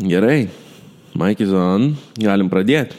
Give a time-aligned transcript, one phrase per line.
[0.00, 0.48] Gerai,
[1.12, 2.96] Maikis on, galim pradėti.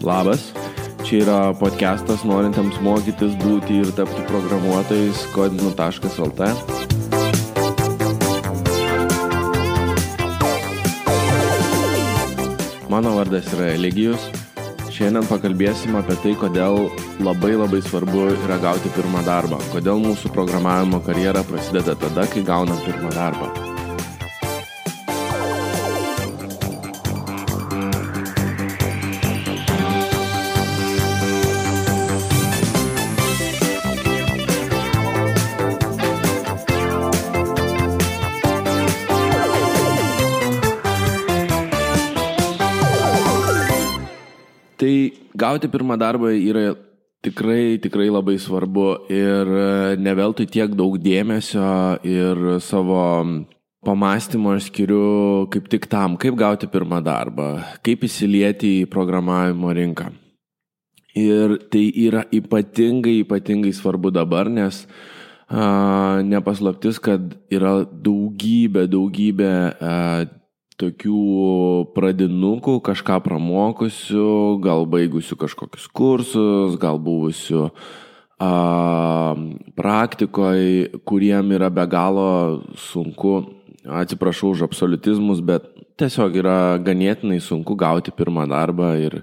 [0.00, 0.46] Labas,
[1.04, 6.50] čia yra podcastas norintiems mokytis būti ir tapti programuotojais kodinu.lt.
[12.88, 14.47] Mano vardas yra Eligijus.
[14.98, 16.88] Šiandien pakalbėsim apie tai, kodėl
[17.22, 19.62] labai labai svarbu yra gauti pirmą darbą.
[19.70, 23.67] Kodėl mūsų programavimo karjera prasideda tada, kai gaunam pirmą darbą.
[45.48, 46.74] Gauti pirmą darbą yra
[47.24, 49.52] tikrai, tikrai labai svarbu ir
[49.98, 51.70] neveltui tiek daug dėmesio
[52.06, 53.00] ir savo
[53.86, 57.50] pamastymo aš skiriu kaip tik tam, kaip gauti pirmą darbą,
[57.86, 60.10] kaip įsilieti į programavimo rinką.
[61.18, 64.84] Ir tai yra ypatingai, ypatingai svarbu dabar, nes
[65.48, 69.94] a, nepaslaptis, kad yra daugybė, daugybė a,
[70.78, 71.22] tokių
[71.96, 74.28] pradinukų, kažką pramokusių,
[74.64, 78.52] gal baigusių kažkokius kursus, gal buvusių a,
[79.78, 82.30] praktikoje, kuriem yra be galo
[82.78, 83.40] sunku,
[83.88, 85.66] atsiprašau už absolutizmus, bet
[85.98, 89.22] tiesiog yra ganėtinai sunku gauti pirmą darbą ir,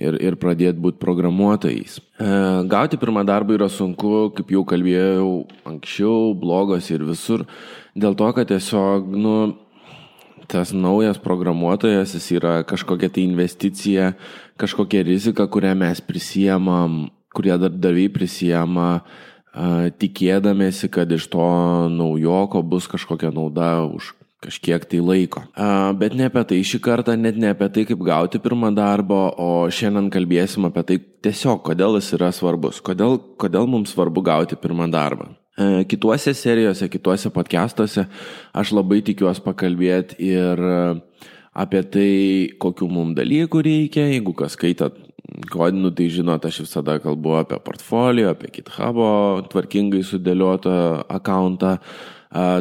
[0.00, 1.98] ir, ir pradėti būti programuotojais.
[2.00, 2.30] E,
[2.70, 5.28] gauti pirmą darbą yra sunku, kaip jau kalbėjau
[5.68, 7.44] anksčiau, blogos ir visur,
[7.92, 9.36] dėl to, kad tiesiog, nu,
[10.50, 14.12] tas naujas programuotojas, jis yra kažkokia tai investicija,
[14.60, 19.04] kažkokia rizika, kurią mes prisijamam, kurie darbdaviai prisijama,
[20.02, 21.48] tikėdamėsi, kad iš to
[21.92, 24.14] naujoko bus kažkokia nauda už
[24.44, 25.44] kažkiek tai laiko.
[26.00, 29.48] Bet ne apie tai šį kartą, net ne apie tai, kaip gauti pirmą darbą, o
[29.72, 34.90] šiandien kalbėsim apie tai tiesiog, kodėl jis yra svarbus, kodėl, kodėl mums svarbu gauti pirmą
[34.92, 35.32] darbą.
[35.54, 38.08] Kituose serijose, kituose podcastuose
[38.58, 40.62] aš labai tikiuosi pakalbėti ir
[41.54, 42.10] apie tai,
[42.58, 44.08] kokiu mums dalykų reikia.
[44.10, 44.98] Jeigu kas skaitot
[45.54, 50.74] kodinų, tai žinot, aš visada kalbu apie portfolio, apie GitHub'o tvarkingai sudėliotą
[51.14, 51.78] akantą.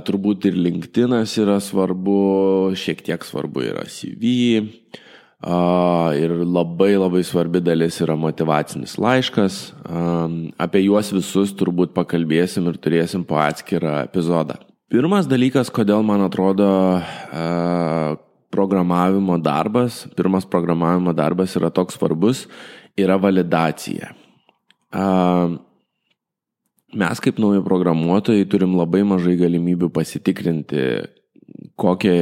[0.06, 4.62] Turbūt ir LinkedInas yra svarbu, šiek tiek svarbu yra CV.
[5.44, 9.58] Ir labai labai svarbi dalis yra motivacinis laiškas.
[10.56, 14.56] Apie juos visus turbūt pakalbėsim ir turėsim po atskirą epizodą.
[14.94, 16.70] Pirmas dalykas, kodėl man atrodo
[18.54, 22.46] programavimo darbas, pirmas programavimo darbas yra toks svarbus,
[22.96, 24.14] yra validacija.
[26.94, 30.86] Mes kaip nauji programuotojai turim labai mažai galimybių pasitikrinti,
[31.75, 32.18] kokie,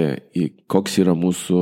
[0.72, 1.62] koks yra mūsų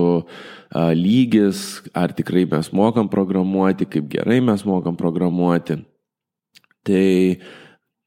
[0.76, 5.80] lygis, ar tikrai mes mokam programuoti, kaip gerai mes mokam programuoti.
[6.86, 7.06] Tai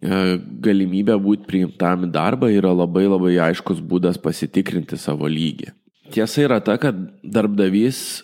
[0.03, 5.71] galimybė būti priimtam į darbą yra labai labai aiškus būdas pasitikrinti savo lygį.
[6.13, 8.23] Tiesa yra ta, kad darbdavys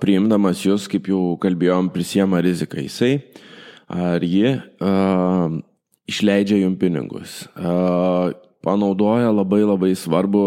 [0.00, 3.16] priimdamas jūs, kaip jau kalbėjom, prisiema riziką jisai
[3.90, 4.54] ar ji
[6.10, 7.42] išleidžia jum pinigus
[8.62, 10.44] panaudoja labai labai svarbu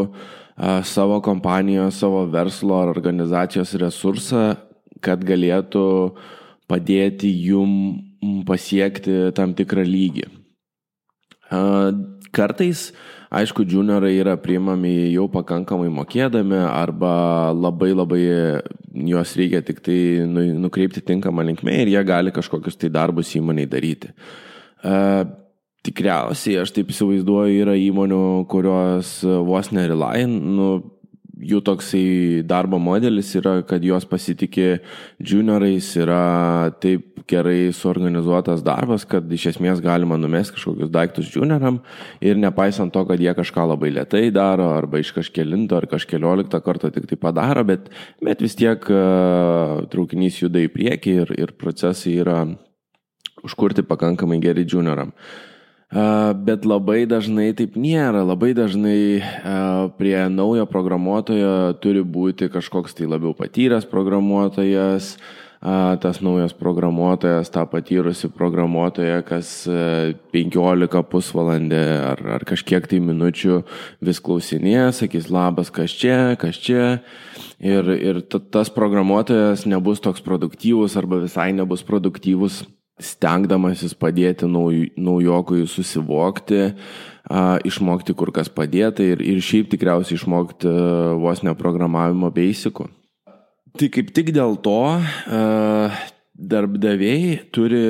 [0.83, 4.53] savo kompanijos, savo verslo ar organizacijos resursą,
[5.03, 6.13] kad galėtų
[6.69, 10.29] padėti jum pasiekti tam tikrą lygį.
[12.33, 12.87] Kartais,
[13.33, 18.23] aišku, juniorai yra priimami jau pakankamai mokėdami arba labai labai
[18.93, 19.99] juos reikia tik tai
[20.29, 24.13] nu, nukreipti tinkamą linkmę ir jie gali kažkokius tai darbus įmoniai daryti.
[25.83, 30.67] Tikriausiai, aš taip įsivaizduoju, yra įmonių, kurios vos nerelain, nu,
[31.43, 32.05] jų toksai
[32.47, 34.77] darbo modelis yra, kad jos pasitikė
[35.19, 41.79] juniorais, yra taip gerai suorganizuotas darbas, kad iš esmės galima numesti kažkokius daiktus junioram
[42.23, 46.91] ir nepaisant to, kad jie kažką labai lietai daro, arba iš kažkėlinto ar kažkelioliktą kartą
[46.95, 47.87] tik tai padaro, bet,
[48.23, 52.43] bet vis tiek uh, traukinys juda į priekį ir, ir procesai yra
[53.43, 55.11] užkurti pakankamai geri junioram.
[55.11, 55.52] Uh,
[55.93, 58.23] Bet labai dažnai taip nėra.
[58.25, 59.21] Labai dažnai
[59.99, 65.13] prie naujo programuotojo turi būti kažkoks tai labiau patyręs programuotojas,
[66.01, 69.53] tas naujas programuotojas, tą patyrusi programuotoja, kas
[70.33, 73.61] 15 pusvalandį ar, ar kažkiek tai minučių
[74.01, 77.03] vis klausinė, sakys labas, kas čia, kas čia.
[77.61, 82.63] Ir, ir tas programuotojas nebus toks produktyvus arba visai nebus produktyvus
[83.01, 86.61] stengdamasis padėti nauj, naujokui susivokti,
[87.25, 90.73] a, išmokti kur kas padėti ir, ir šiaip tikriausiai išmokti
[91.23, 92.89] vos ne programavimo beisikų.
[93.73, 95.89] Tai kaip tik dėl to a,
[96.33, 97.81] darbdaviai turi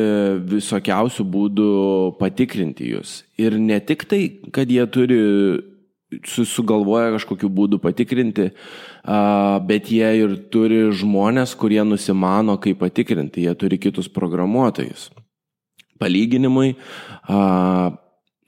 [0.52, 1.70] visokiausių būdų
[2.20, 3.22] patikrinti jūs.
[3.40, 4.24] Ir ne tik tai,
[4.56, 5.20] kad jie turi
[6.26, 8.50] sugalvoja kažkokiu būdu patikrinti,
[9.68, 15.10] bet jie ir turi žmonės, kurie nusimano, kaip patikrinti, jie turi kitus programuotojus.
[16.02, 16.74] Palyginimui,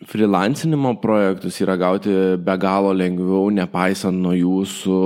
[0.06, 5.00] freelancinimo projektus yra gauti be galo lengviau, nepaisant nuo jūsų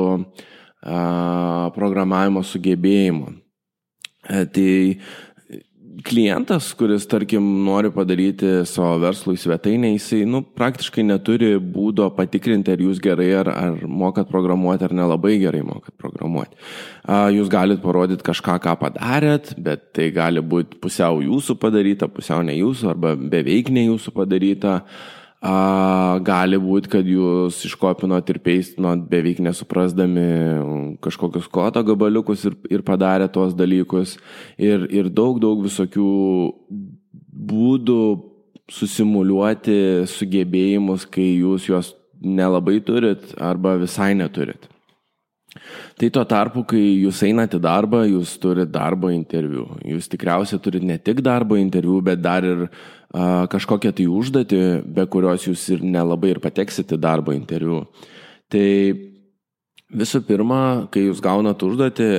[1.76, 3.36] programavimo sugebėjimo.
[4.30, 5.00] E, tai
[6.06, 12.84] klientas, kuris, tarkim, nori padaryti savo verslui svetainę, jisai, nu, praktiškai neturi būdo patikrinti, ar
[12.84, 16.58] jūs gerai, ar, ar mokat programuoti, ar nelabai gerai mokat programuoti.
[17.36, 22.58] Jūs galite parodyti kažką, ką padarėt, bet tai gali būti pusiau jūsų padaryta, pusiau ne
[22.60, 24.80] jūsų, arba beveik ne jūsų padaryta.
[25.40, 30.26] A, gali būti, kad jūs iškopinot ir peistinot beveik nesuprasdami
[31.00, 34.18] kažkokius kodo gabaliukus ir, ir padarė tuos dalykus.
[34.60, 36.10] Ir, ir daug, daug visokių
[37.54, 38.02] būdų
[38.70, 39.80] susimuliuoti
[40.12, 44.68] sugebėjimus, kai jūs juos nelabai turit arba visai neturit.
[46.00, 49.66] Tai tuo tarpu, kai jūs einate į darbą, jūs turite darbo interviu.
[49.88, 52.70] Jūs tikriausiai turite ne tik darbo interviu, bet dar ir a,
[53.14, 57.86] kažkokią tai užduotį, be kurios jūs ir nelabai ir pateksite darbo interviu.
[58.50, 58.68] Tai
[59.90, 62.10] visų pirma, kai jūs gaunat užduotį,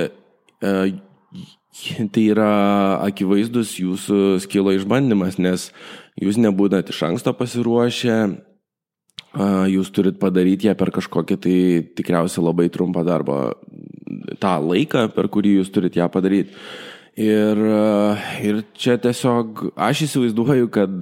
[2.11, 2.51] tai yra
[3.07, 5.71] akivaizdus jūsų skilo išbandymas, nes
[6.21, 8.19] jūs nebūnat iš anksto pasiruošę,
[9.71, 11.57] jūs turit padaryti ją per kažkokį tai
[11.95, 13.53] tikriausiai labai trumpą darbą,
[14.43, 16.51] tą laiką, per kurį jūs turit ją padaryti.
[17.19, 17.59] Ir,
[18.47, 20.93] ir čia tiesiog aš įsivaizduoju, kad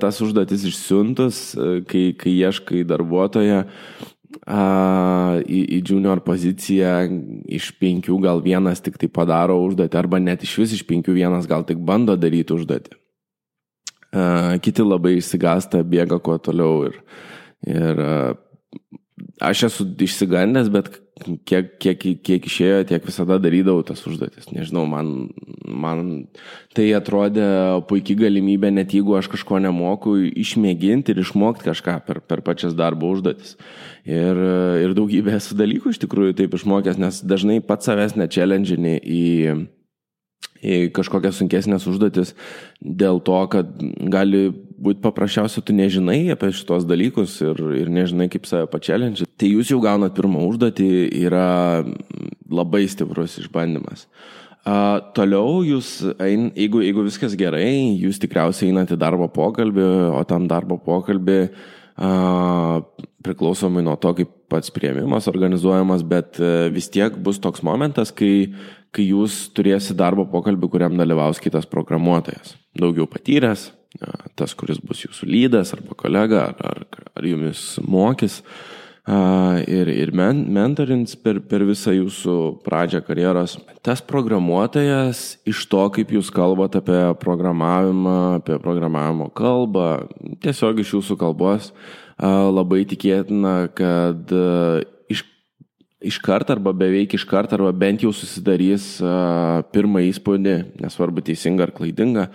[0.00, 1.42] tas užduotis išsiuntus,
[1.90, 4.62] kai, kai ieškai darbuotoją a,
[5.44, 6.94] į, į junior poziciją,
[7.44, 11.46] iš penkių gal vienas tik tai padaro užduotį, arba net iš vis iš penkių vienas
[11.50, 12.96] gal tik bando daryti užduotį.
[14.16, 16.98] A, kiti labai išsigasta, bėga kuo toliau ir,
[17.66, 18.12] Ir e,
[19.44, 20.88] aš esu išsigandęs, bet
[21.48, 24.50] kiek, kiek, kiek išėjo, tiek visada darydavau tas užduotis.
[24.54, 25.30] Nežinau, man,
[25.64, 26.04] man
[26.76, 27.46] tai atrodė
[27.90, 33.10] puikiai galimybė, net jeigu aš kažko nemoku, išmėginti ir išmokti kažką per, per pačias darbo
[33.14, 33.56] užduotis.
[34.08, 34.40] Ir,
[34.84, 39.28] ir daugybė esu dalykų iš tikrųjų taip išmokęs, nes dažnai pats savęs nečelendžini į
[40.60, 42.34] į kažkokias sunkesnės užduotis
[42.80, 43.70] dėl to, kad
[44.12, 44.48] gali
[44.80, 49.28] būti paprasčiausia, tu nežinai apie šitos dalykus ir, ir nežinai, kaip save pačelinti.
[49.40, 50.90] Tai jūs jau gaunat pirmą užduotį,
[51.24, 51.48] yra
[52.50, 54.06] labai stiprus išbandymas.
[54.60, 60.48] A, toliau jūs, ein, jeigu, jeigu viskas gerai, jūs tikriausiai einate darbo pokalbį, o tam
[60.50, 61.38] darbo pokalbį
[61.96, 62.82] a,
[63.24, 68.50] priklausomai nuo to, kaip pats prieimimas organizuojamas, bet e, vis tiek bus toks momentas, kai,
[68.94, 72.56] kai jūs turėsite darbo pokalbį, kuriam dalyvaus kitas programuotojas.
[72.78, 73.70] Daugiau patyręs,
[74.38, 78.40] tas, kuris bus jūsų lydas arba kolega, ar, ar, ar jumis mokys
[79.10, 83.56] ir, ir men, mentorins per, per visą jūsų pradžią karjeros.
[83.86, 90.06] Tas programuotojas iš to, kaip jūs kalbate apie programavimą, apie programavimo kalbą,
[90.44, 91.72] tiesiog iš jūsų kalbos,
[92.20, 94.34] labai tikėtina, kad
[96.00, 99.00] iš, iš karto arba beveik iš karto arba bent jau susidarys
[99.72, 102.28] pirmą įspūdį, nesvarbu teisinga ar klaidinga,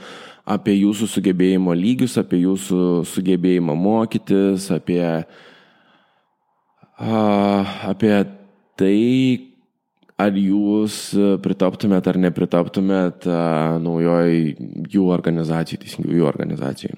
[0.46, 5.02] apie jūsų sugebėjimo lygius, apie jūsų sugebėjimą mokytis, apie,
[6.98, 8.16] apie
[8.78, 9.55] tai,
[10.22, 10.98] ar jūs
[11.44, 13.26] pritaptumėt ar nepritaptumėt
[13.84, 14.38] naujoj
[14.94, 16.96] jų organizacijai, teisingiau jų organizacijai.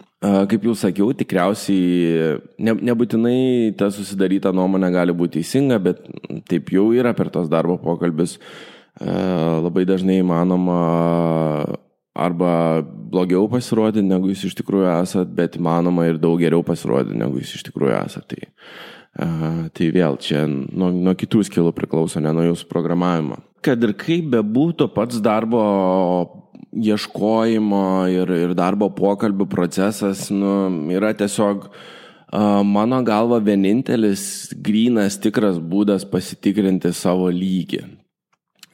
[0.51, 6.03] Kaip jau sakiau, tikriausiai ne, nebūtinai ta susidaryta nuomonė gali būti teisinga, bet
[6.49, 8.37] taip jau yra per tos darbo pokalbis.
[8.97, 10.77] Labai dažnai įmanoma
[12.17, 17.37] arba blogiau pasirodyti, negu jūs iš tikrųjų esat, bet įmanoma ir daug geriau pasirodyti, negu
[17.41, 18.25] jūs iš tikrųjų esat.
[18.33, 18.41] Tai
[19.17, 23.39] Tai vėl čia nuo, nuo kitų skilų priklauso, ne nuo jūsų programavimo.
[23.65, 25.61] Kad ir kaip bebūtų pats darbo
[26.77, 27.83] ieškojimo
[28.13, 30.51] ir, ir darbo pokalbių procesas nu,
[30.93, 31.65] yra tiesiog
[32.67, 37.85] mano galva vienintelis grynas tikras būdas pasitikrinti savo lygį.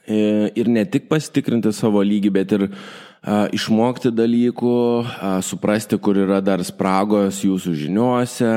[0.04, 6.18] E, ir ne tik pasitikrinti savo lygį, bet ir a, išmokti dalykų, a, suprasti, kur
[6.20, 8.50] yra dar spragos jūsų žiniuose,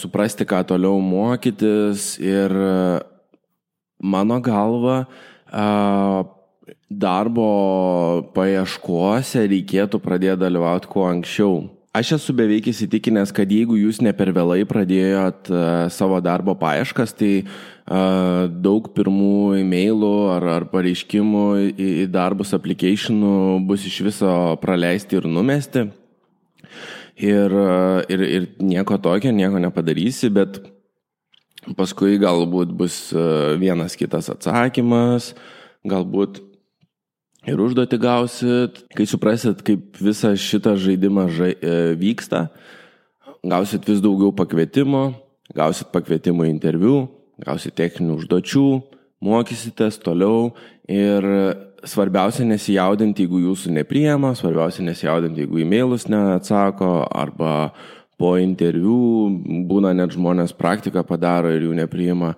[0.00, 2.54] suprasti, ką toliau mokytis ir
[4.00, 5.02] mano galva
[6.90, 7.50] darbo
[8.34, 11.60] paieškose reikėtų pradėti dalyvauti kuo anksčiau.
[11.90, 15.50] Aš esu beveik įsitikinęs, kad jeigu jūs ne per vėlai pradėjot
[15.90, 17.32] savo darbo paieškas, tai
[18.62, 25.88] daug pirmų e-mailų ar, ar pareiškimų į, darbus applicationų bus iš viso praleisti ir numesti.
[27.20, 27.52] Ir,
[28.08, 30.56] ir, ir nieko tokio, nieko nepadarysi, bet
[31.76, 35.34] paskui galbūt bus uh, vienas kitas atsakymas,
[35.84, 36.40] galbūt
[37.48, 42.48] ir užduoti gausit, kai suprasit, kaip visas šitas žaidimas žai, e, vyksta,
[43.46, 45.04] gausit vis daugiau pakvietimų,
[45.56, 46.96] gausit pakvietimų į interviu,
[47.40, 48.66] gausit techninių užduočių,
[49.24, 50.52] mokysitės toliau
[50.88, 51.26] ir
[51.88, 57.70] svarbiausia nesijaudinti, jeigu jūsų nepriema, svarbiausia nesijaudinti, jeigu e-mailus neatsako arba
[58.20, 59.28] po interviu
[59.68, 62.34] būna net žmonės praktiką padaro ir jų nepriima.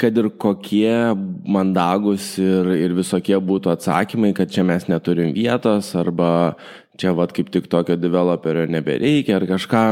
[0.00, 1.12] Kad ir kokie
[1.50, 6.54] mandagus ir, ir visokie būtų atsakymai, kad čia mes neturim vietos arba
[7.00, 9.84] čia vad kaip tik tokio developerio nebereikia ar kažką,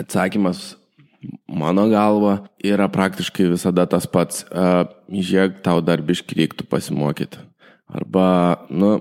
[0.00, 0.79] atsakymas
[1.48, 4.44] mano galva yra praktiškai visada tas pats.
[4.50, 7.40] Uh, žiūrėk, tau dar biški reiktų pasimokyti.
[7.90, 8.98] Arba, nu,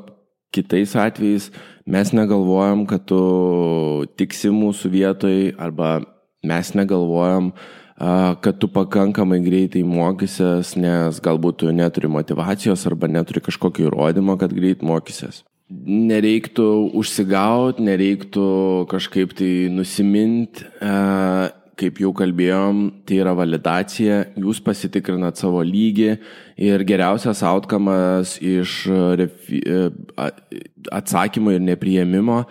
[0.55, 1.49] kitais atvejais
[1.89, 3.19] mes negalvojam, kad tu
[4.17, 5.99] tiksi mūsų vietoj arba
[6.45, 13.43] mes negalvojam, uh, kad tu pakankamai greitai mokysies, nes galbūt tu neturi motivacijos arba neturi
[13.45, 15.43] kažkokio įrodymo, kad greit mokysies.
[15.69, 16.65] Nereiktų
[16.97, 18.45] užsigauti, nereiktų
[18.89, 20.65] kažkaip tai nusiminti,
[21.79, 26.09] kaip jau kalbėjom, tai yra validacija, jūs pasitikrinat savo lygį
[26.59, 28.81] ir geriausias outcomas iš
[30.91, 32.41] atsakymo ir nepriėmimo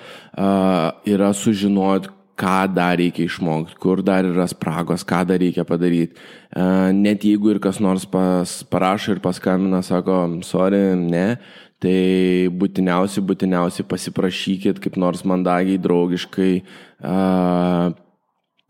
[1.13, 6.15] yra sužinoti, ką dar reikia išmokti, kur dar yra spragos, ką dar reikia padaryti.
[6.95, 11.41] Net jeigu ir kas nors pas, parašo ir paskambina, sako, sorry, ne,
[11.83, 16.53] tai būtiniausiai, būtiniausiai pasiprašykit kaip nors mandagiai, draugiškai.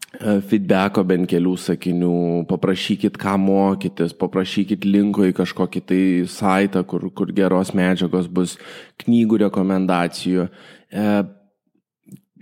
[0.09, 2.13] Uh, feedbacko bent kelių sakinių,
[2.49, 6.01] paprašykit, ką mokytis, paprašykit linko į kažkokį tai
[6.33, 8.57] saitą, kur, kur geros medžiagos bus,
[9.05, 10.49] knygų rekomendacijų.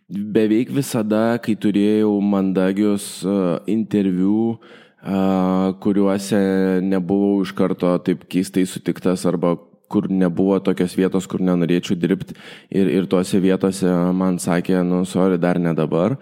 [0.06, 4.61] Beveik visada, kai turėjau mandagius uh, interviu,
[5.02, 6.38] uh, kuriuose
[6.87, 9.56] nebuvau iš karto taip keistai sutiktas arba
[9.88, 12.35] kur nebuvo tokios vietos, kur nenorėčiau dirbti
[12.70, 16.16] ir, ir tuose vietose man sakė, nu, sorry, dar ne dabar.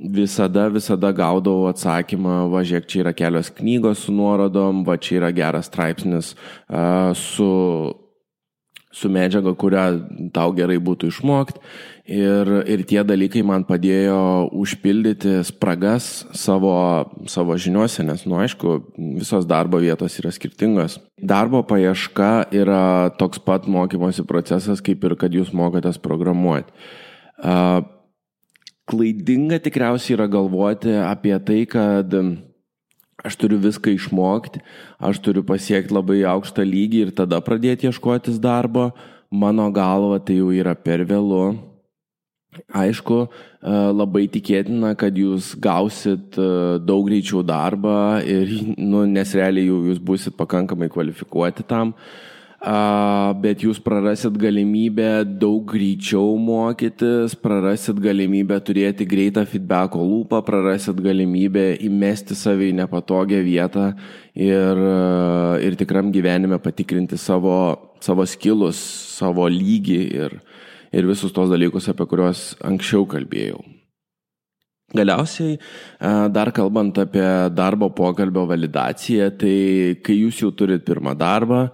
[0.00, 5.68] Visada, visada gaudavau atsakymą, važiuok, čia yra kelios knygos su nuorodom, va čia yra geras
[5.68, 7.50] straipsnis uh, su
[8.90, 9.84] su medžiaga, kurią
[10.34, 11.62] tau gerai būtų išmokti.
[12.10, 16.72] Ir, ir tie dalykai man padėjo užpildyti spragas savo,
[17.30, 18.80] savo žiniuose, nes, nu, aišku,
[19.20, 20.98] visos darbo vietos yra skirtingos.
[21.22, 22.82] Darbo paieška yra
[23.20, 26.74] toks pat mokymosi procesas, kaip ir kad jūs mokotės programuoti.
[27.40, 27.86] Uh,
[28.90, 32.14] klaidinga tikriausiai yra galvoti apie tai, kad
[33.24, 34.62] aš turiu viską išmokti,
[34.98, 38.90] aš turiu pasiekti labai aukštą lygį ir tada pradėti ieškotis darbo,
[39.30, 41.44] mano galva tai jau yra per vėlu.
[42.74, 46.48] Aišku, e, labai tikėtina, kad jūs gausit e,
[46.82, 51.94] daug greičiau darbą ir, nu, nes realiai jau jūs busit pakankamai kvalifikuoti tam.
[51.94, 61.00] Uh, bet jūs prarasit galimybę daug greičiau mokytis, prarasit galimybę turėti greitą feedbacko lūpą, prarasit
[61.00, 63.86] galimybę įmesti save į nepatogią vietą
[64.36, 64.80] ir,
[65.64, 68.76] ir tikram gyvenime patikrinti savo, savo skilus,
[69.16, 70.40] savo lygį ir,
[70.92, 73.62] ir visus tos dalykus, apie kuriuos anksčiau kalbėjau.
[74.90, 75.54] Galiausiai,
[76.34, 77.24] dar kalbant apie
[77.54, 79.54] darbo pokalbio validaciją, tai
[80.02, 81.68] kai jūs jau turit pirmą darbą,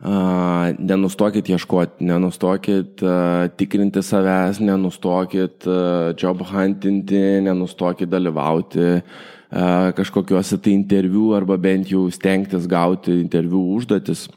[0.00, 9.02] Uh, nenustokit ieškoti, nenustokit uh, tikrinti savęs, nenustokit uh, job huntinti, nenustokit dalyvauti
[9.50, 14.28] kažkokiuose tai interviu arba bent jau stengtis gauti interviu užduotis.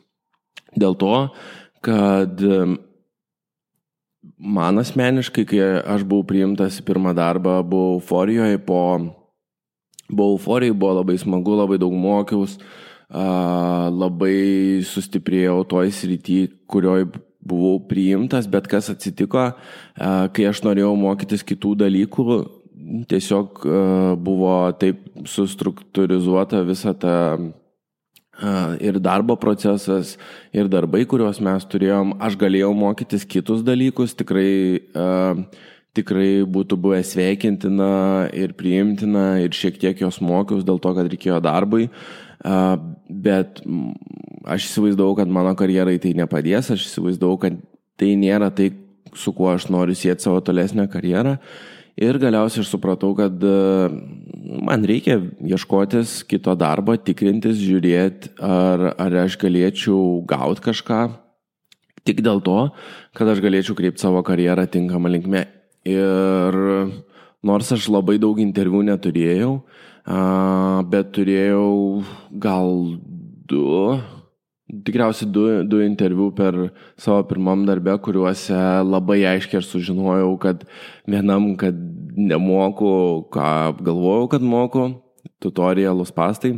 [0.74, 1.12] Dėl to,
[1.86, 2.42] kad
[4.42, 5.60] man asmeniškai, kai
[5.96, 8.80] aš buvau priimtas į pirmą darbą, buvau euforijoje, po
[10.10, 12.58] buvau euforijoje, buvo labai smagu, labai daug mokiaus.
[13.14, 17.06] Labai sustiprėjau toj srity, kurioj
[17.44, 19.52] buvau priimtas, bet kas atsitiko,
[20.34, 22.26] kai aš norėjau mokytis kitų dalykų,
[23.12, 23.66] tiesiog
[24.24, 27.18] buvo taip sustruktūrizuota visa ta
[28.82, 30.16] ir darbo procesas,
[30.56, 34.90] ir darbai, kuriuos mes turėjom, aš galėjau mokytis kitus dalykus, tikrai,
[35.94, 41.40] tikrai būtų buvę sveikintina ir priimtina ir šiek tiek jos mokiaus dėl to, kad reikėjo
[41.46, 41.92] darbui
[43.10, 43.62] bet
[44.44, 47.60] aš įsivaizdavau, kad mano karjerai tai nepadės, aš įsivaizdavau, kad
[48.00, 48.72] tai nėra tai,
[49.14, 51.38] su kuo aš noriu sėti savo tolesnę karjerą.
[52.02, 53.58] Ir galiausiai aš supratau, kad e,
[54.66, 61.04] man reikia ieškotis kito darbo, tikrintis, žiūrėti, ar, ar aš galėčiau gauti kažką
[62.08, 62.58] tik dėl to,
[63.16, 65.46] kad aš galėčiau kreipti savo karjerą tinkamą linkme.
[65.88, 66.58] Ir
[67.44, 69.58] nors aš labai daug interviu neturėjau,
[70.04, 73.00] bet turėjau gal
[73.48, 74.00] du,
[74.84, 80.66] tikriausiai du, du interviu per savo pirmam darbę, kuriuose labai aiškiai aš sužinojau, kad
[81.08, 81.78] vienam, kad
[82.18, 84.90] nemoku, ką galvojau, kad moku,
[85.40, 86.58] tutorialus pastai.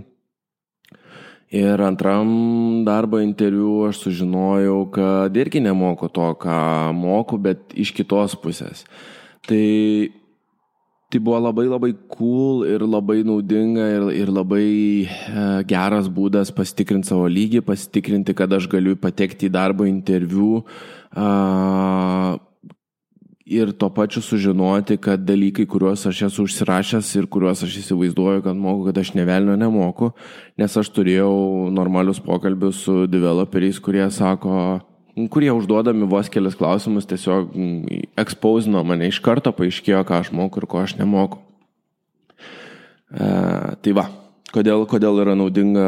[1.55, 8.33] Ir antram darbo interviu aš sužinojau, kad irgi nemoku to, ką moku, bet iš kitos
[8.41, 8.83] pusės.
[9.45, 9.61] Tai
[11.13, 14.65] Tai buvo labai labai cool ir labai naudinga ir, ir labai
[15.05, 20.63] e, geras būdas pasitikrinti savo lygį, pasitikrinti, kad aš galiu patekti į darbo interviu
[23.45, 28.57] ir to pačiu sužinoti, kad dalykai, kuriuos aš esu užsirašęs ir kuriuos aš įsivaizduoju, kad
[28.57, 30.11] moku, kad aš nevelnio nemoku,
[30.57, 34.81] nes aš turėjau normalius pokalbius su developeriais, kurie sako,
[35.31, 37.55] kurie užduodami vos kelias klausimus tiesiog
[38.19, 41.39] ekspausino mane iš karto, paaiškėjo, ką aš moku ir ko aš nemoku.
[43.15, 43.29] E,
[43.81, 44.09] tai va,
[44.55, 45.87] kodėl, kodėl yra naudinga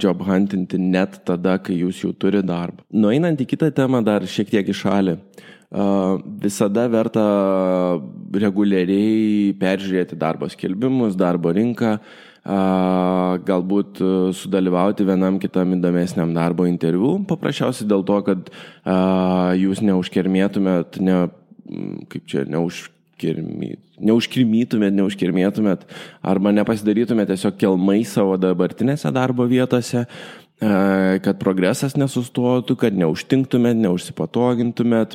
[0.00, 2.84] job huntinti net tada, kai jūs jau turi darbą.
[2.92, 5.18] Nueinant į kitą temą dar šiek tiek į šalį.
[5.72, 7.22] Uh, visada verta
[8.36, 11.96] reguliariai peržiūrėti darbo skelbimus, darbo rinką,
[12.42, 18.50] galbūt e, sudalyvauti vienam kitam įdomesniam darbo interviu, paprasčiausiai dėl to, kad
[19.58, 21.20] jūs neužkermėtumėt, ne,
[22.10, 25.84] kaip čia, neužkermėtumėt, neužkirmytumėt, neužkirmėtumėt
[26.26, 30.08] arba nepasidarytumėt tiesiog kelmai savo dabartinėse darbo vietose,
[30.58, 35.14] kad progresas nesustotų, kad neužtinktumėt, neužsipatogintumėt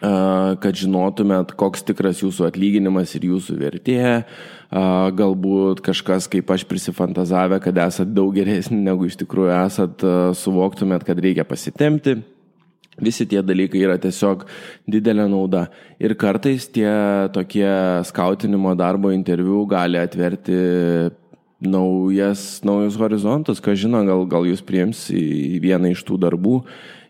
[0.00, 4.00] kad žinotumėt, koks tikras jūsų atlyginimas ir jūsų vertė.
[5.16, 11.20] Galbūt kažkas, kaip aš prisifantazavę, kad esat daug geresni negu iš tikrųjų esat, suvoktumėt, kad
[11.22, 12.18] reikia pasitemti.
[12.96, 14.46] Visi tie dalykai yra tiesiog
[14.88, 15.66] didelė nauda.
[16.00, 16.88] Ir kartais tie
[17.34, 17.68] tokie
[18.08, 20.56] skautinimo darbo interviu gali atverti
[21.60, 26.60] naujas, naujus horizontus, ką žino, gal, gal jūs priems į vieną iš tų darbų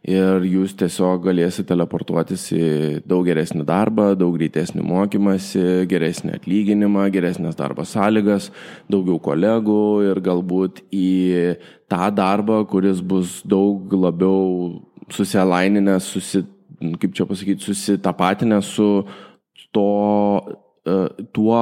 [0.07, 2.67] ir jūs tiesiog galėsite teleportuotis į
[3.09, 8.53] daug geresnį darbą, daug greitesnį mokymasi, geresnį atlyginimą, geresnės darbo sąlygas,
[8.93, 11.57] daugiau kolegų ir galbūt į
[11.91, 14.79] tą darbą, kuris bus daug labiau
[15.11, 16.45] susialaininęs, susi,
[17.03, 18.91] kaip čia pasakyti, susitapatinęs su
[19.75, 19.91] to,
[20.87, 21.59] e, tuo,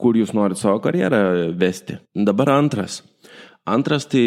[0.00, 1.98] kur jūs norite savo karjerą vesti.
[2.12, 3.02] Dabar antras.
[3.68, 4.26] Antras tai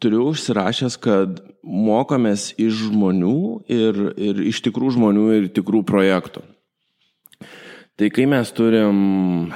[0.00, 3.36] turiu užsirašęs, kad mokomės iš žmonių
[3.70, 6.42] ir, ir iš tikrų žmonių ir tikrų projektų.
[8.00, 9.50] Tai kai mes turim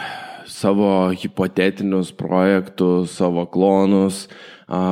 [0.51, 4.27] savo hipotetinius projektus, savo klonus,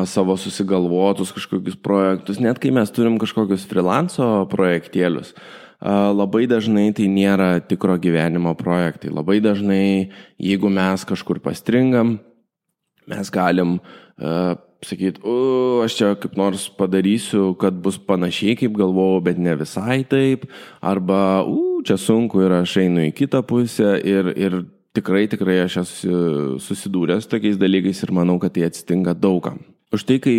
[0.09, 5.35] savo susigalvotus kažkokius projektus, net kai mes turim kažkokius freelanco projektėlius,
[6.17, 9.13] labai dažnai tai nėra tikro gyvenimo projektai.
[9.13, 12.19] Labai dažnai, jeigu mes kažkur pastringam,
[13.09, 13.79] mes galim
[14.87, 20.03] sakyti, o aš čia kaip nors padarysiu, kad bus panašiai, kaip galvojau, bet ne visai
[20.09, 20.49] taip,
[20.83, 24.63] arba, u, čia sunku ir aš einu į kitą pusę ir, ir
[24.97, 26.19] tikrai, tikrai aš esu
[26.63, 29.63] susidūręs tokiais dalykais ir manau, kad tai atsitinka daugam.
[29.93, 30.37] Už tai, kai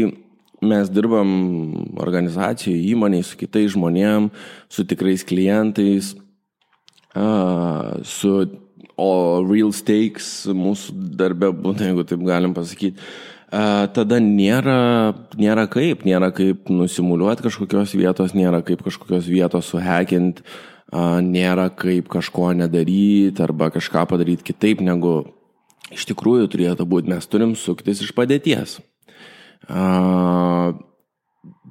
[0.63, 1.29] mes dirbam
[1.99, 4.29] organizacijoje, įmonėje, su kitais žmonėm,
[4.71, 6.13] su tikrais klientais,
[8.07, 8.31] su,
[8.97, 9.11] o
[9.45, 13.01] real stakes mūsų darbe būna, jeigu taip galim pasakyti,
[13.93, 20.41] tada nėra, nėra kaip, nėra kaip nusimuliuoti kažkokios vietos, nėra kaip kažkokios vietos suhekint,
[20.93, 25.21] nėra kaip kažko nedaryti arba kažką padaryti kitaip, negu
[25.93, 27.13] iš tikrųjų turėtų būti.
[27.13, 28.79] Mes turim suktis iš padėties.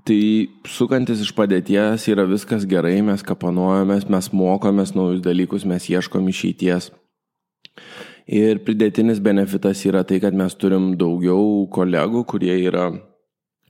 [0.03, 0.23] Tai
[0.67, 6.91] sukantis iš padėties yra viskas gerai, mes kapanuojamės, mes mokomės naujus dalykus, mes ieškom išeities.
[8.31, 12.91] Ir pridėtinis benefitas yra tai, kad mes turim daugiau kolegų, kurie yra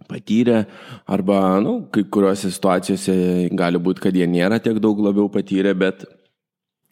[0.09, 0.67] patyrę
[1.07, 3.15] arba, na, nu, kai kuriuose situacijose
[3.57, 6.05] gali būti, kad jie nėra tiek daug labiau patyrę, bet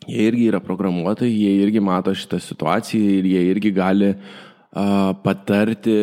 [0.08, 5.96] jie irgi yra programuotojai, jie irgi mato šitą situaciją ir jie irgi gali uh, patarti,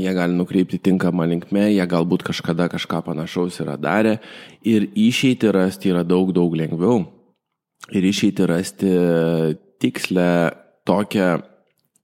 [0.00, 4.18] jie gali nukreipti tinkamą linkmę, jie galbūt kažkada kažką panašaus yra darę
[4.64, 7.04] ir išeiti rasti yra daug, daug lengviau.
[7.90, 8.90] Ir išeiti rasti
[9.80, 10.28] tikslę
[10.90, 11.32] tokią,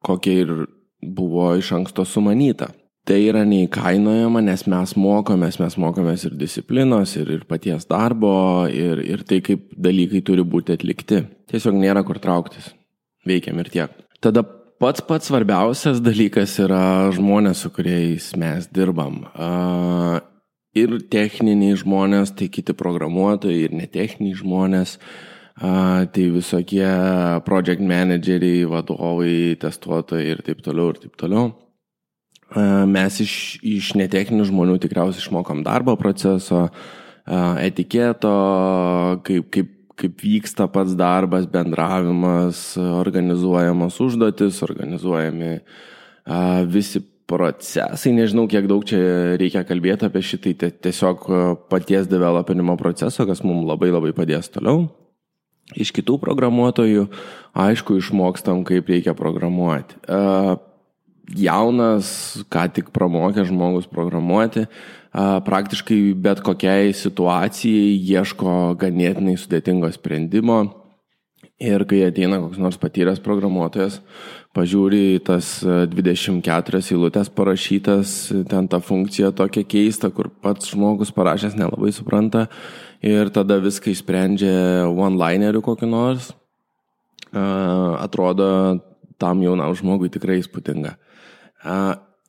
[0.07, 0.57] kokia ir
[1.03, 2.71] buvo iš anksto sumanyta.
[3.07, 8.99] tai yra neįkainojama, nes mes mokomės, mes mokomės ir disciplinos, ir, ir paties darbo, ir,
[9.07, 11.23] ir tai, kaip dalykai turi būti atlikti.
[11.53, 12.73] Tiesiog nėra kur trauktis.
[13.27, 13.95] Veikiam ir tiek.
[14.23, 14.43] Tada
[14.83, 19.23] pats pats svarbiausias dalykas yra žmonės, su kuriais mes dirbam.
[20.77, 24.99] Ir techniniai žmonės, tai kiti programuotojai, ir netechniniai žmonės.
[25.57, 26.89] Tai visokie
[27.47, 31.55] project manageriai, vadovai, testuotojai ir taip toliau, ir taip toliau.
[32.93, 36.67] Mes iš, iš netechninių žmonių tikriausiai išmokom darbo proceso,
[37.27, 38.35] etiketo,
[39.25, 45.57] kaip, kaip, kaip vyksta pats darbas, bendravimas, organizuojamos užduotis, organizuojami
[46.69, 48.13] visi procesai.
[48.15, 49.01] Nežinau, kiek daug čia
[49.41, 51.27] reikia kalbėti apie šitai, tiesiog
[51.73, 54.85] paties developinimo proceso, kas mums labai labai padės toliau.
[55.75, 57.09] Iš kitų programuotojų,
[57.59, 59.99] aišku, išmokstam, kaip reikia programuoti
[61.35, 64.67] jaunas, ką tik pramokęs žmogus programuoti,
[65.13, 70.65] praktiškai bet kokiai situacijai ieško ganėtinai sudėtingo sprendimo.
[71.57, 74.03] Ir kai ateina koks nors patyręs programuotojas,
[74.53, 78.11] pažiūri tas 24 eilutės parašytas,
[78.51, 82.45] ten ta funkcija tokia keista, kur pats žmogus parašęs nelabai supranta
[83.07, 86.33] ir tada viską išsprendžia one-lineriu kokiu nors,
[87.33, 88.49] atrodo
[89.21, 90.97] tam jaunam žmogui tikrai įspūdinga.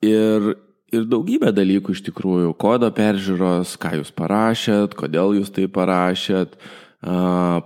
[0.07, 0.51] Ir,
[0.93, 2.53] ir daugybė dalykų iš tikrųjų.
[2.61, 6.57] Kodo peržiūros, ką jūs parašėt, kodėl jūs tai parašėt,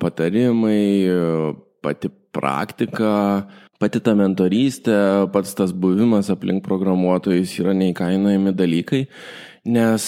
[0.02, 1.08] patarimai,
[1.84, 3.13] pati praktika,
[3.82, 9.06] pati ta mentorystė, pats tas buvimas aplink programuotojus yra neįkainojami dalykai,
[9.67, 10.06] nes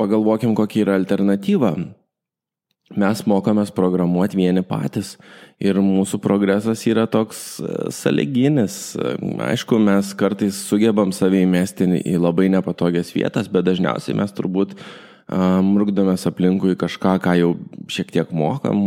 [0.00, 1.76] pagalvokim, kokia yra alternatyva
[2.94, 5.16] mes mokomės programuoti vieni patys
[5.58, 8.94] ir mūsų progresas yra toks e, saliginis.
[9.48, 14.76] Aišku, mes kartais sugebam save įmesti į labai nepatogias vietas, bet dažniausiai mes turbūt
[15.26, 17.48] murgdomės aplinkui kažką, ką jau
[17.90, 18.78] šiek tiek mokam,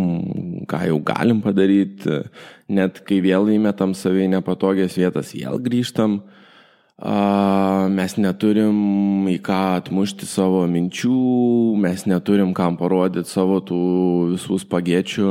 [0.72, 2.22] ką jau galim padaryti,
[2.72, 6.22] net kai vėl įmetam save į nepatogias vietas, vėl grįžtam.
[7.00, 11.16] Mes neturim į ką atmušti savo minčių,
[11.80, 13.84] mes neturim kam parodyti savo tų
[14.34, 15.30] visų spagečių,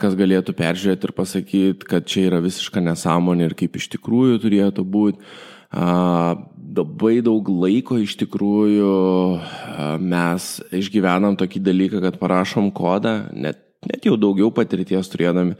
[0.00, 4.86] kas galėtų peržiūrėti ir pasakyti, kad čia yra visiška nesąmonė ir kaip iš tikrųjų turėtų
[4.88, 5.20] būti.
[6.72, 8.96] Labai daug laiko iš tikrųjų
[10.00, 15.58] mes išgyvenam tokį dalyką, kad parašom kodą, net, net jau daugiau patirties turėdami,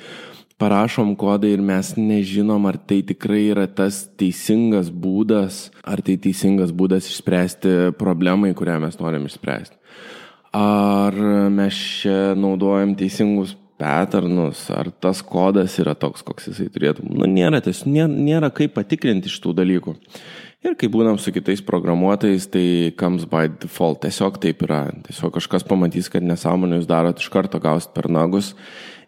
[0.62, 6.70] parašom kodą ir mes nežinom, ar tai tikrai yra tas teisingas būdas, ar tai teisingas
[6.74, 9.80] būdas išspręsti problemai, kurią mes norim išspręsti.
[10.52, 11.16] Ar
[11.50, 17.08] mes čia naudojam teisingus patternus, ar tas kodas yra toks, koks jisai turėtų.
[17.08, 19.96] Nu, nėra, ties, nėra, nėra kaip patikrinti šitų dalykų.
[20.62, 22.64] Ir kai būnam su kitais programuotojais, tai
[23.00, 24.04] comes by default.
[24.04, 24.84] Tiesiog taip yra.
[25.08, 28.52] Tiesiog kažkas pamatys, kad nesąmonę jūs darot, iš karto gausit per nagus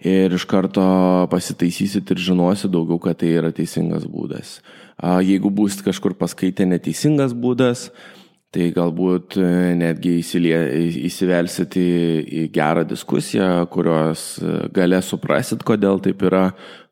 [0.05, 0.85] ir iš karto
[1.33, 4.59] pasitaisysit ir žinosit daugiau, kad tai yra teisingas būdas.
[5.25, 7.88] Jeigu būsit kažkur paskaitę neteisingas būdas,
[8.55, 10.55] tai galbūt e, netgi įsilie,
[11.09, 11.88] įsivelsit į,
[12.23, 16.45] į gerą diskusiją, kurios e, gale suprasit, kodėl taip yra.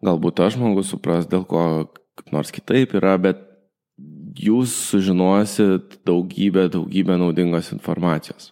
[0.02, 1.62] Galbūt tas žmogus supras, dėl ko
[2.34, 3.44] nors kitaip yra, bet
[4.34, 8.50] jūs sužinosit daugybę, daugybę naudingos informacijos.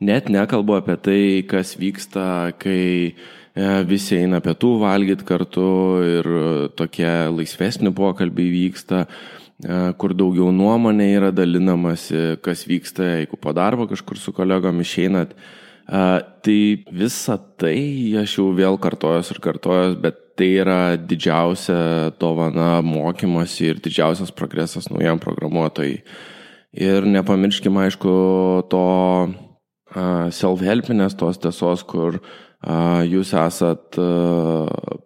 [0.00, 2.80] Net nekalbu apie tai, kas vyksta, kai
[3.12, 3.14] e,
[3.88, 5.66] visi eina pietų valgyti kartu
[6.06, 6.28] ir
[6.78, 13.88] tokie laisvesni pokalbiai vyksta, e, kur daugiau nuomonė yra dalinamasi, kas vyksta, jeigu po darbo
[13.90, 15.34] kažkur su kolegom išeinat.
[15.34, 16.02] E,
[16.46, 16.60] tai
[16.92, 23.80] visa tai aš jau vėl kartojos ir kartojos, bet tai yra didžiausia dovana mokymosi ir
[23.82, 26.00] didžiausias progresas naujam programuotojai.
[26.70, 28.10] Ir nepamirškime, aišku,
[28.70, 28.84] to
[30.30, 32.20] self-helpinės, tos tiesos, kur
[32.60, 33.96] jūs esat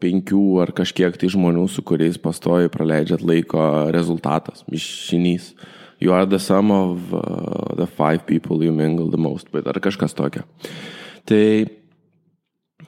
[0.02, 5.52] penkių ar kažkiek tai žmonių, su kuriais pastoji praleidžiat laiko rezultatas, mišinys.
[6.02, 9.78] You are the sum of uh, the five people you mingle the most with, ar
[9.80, 10.42] kažkas tokio.
[11.24, 11.44] Tai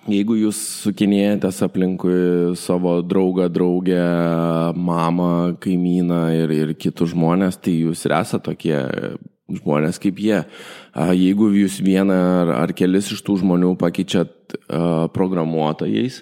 [0.07, 2.19] Jeigu jūs sukinėjatės aplinkui
[2.55, 4.03] savo draugą, draugę,
[4.79, 8.77] mamą, kaimyną ir, ir kitus žmonės, tai jūs ir esate tokie
[9.53, 10.43] žmonės kaip jie.
[10.95, 14.57] Jeigu jūs vieną ar, ar kelis iš tų žmonių pakeičiat
[15.15, 16.21] programuotojais,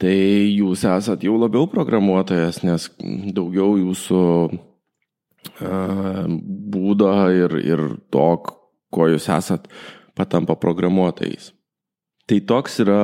[0.00, 0.16] tai
[0.52, 2.88] jūs esat jau labiau programuotojas, nes
[3.36, 4.22] daugiau jūsų
[6.76, 8.30] būdo ir, ir to,
[8.92, 9.68] ko jūs esat,
[10.16, 11.52] patampa programuotojais.
[12.26, 12.98] Tai toks yra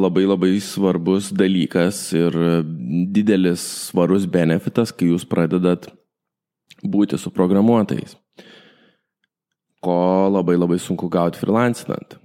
[0.00, 2.32] labai labai svarbus dalykas ir
[3.12, 5.90] didelis svarus benefitas, kai jūs pradedat
[6.80, 8.16] būti su programuotojais,
[9.82, 12.18] ko labai labai sunku gauti freelancinant.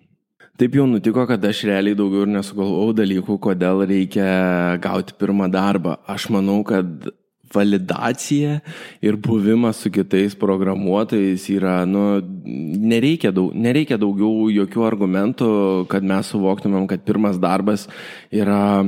[0.57, 4.29] Taip jau nutiko, kad aš realiai daugiau ir nesugalvojau dalykų, kodėl reikia
[4.81, 5.99] gauti pirmą darbą.
[6.09, 7.09] Aš manau, kad
[7.53, 8.57] validacija
[9.05, 15.51] ir buvimas su kitais programuotojais yra, nu, nereikia, daug, nereikia daugiau jokių argumentų,
[15.93, 17.85] kad mes suvoktumėm, kad pirmas darbas
[18.33, 18.81] yra